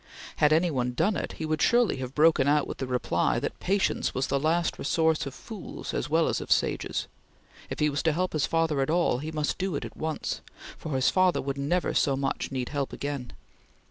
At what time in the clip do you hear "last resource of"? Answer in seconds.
4.39-5.35